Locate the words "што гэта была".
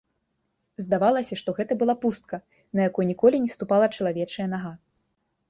1.41-1.95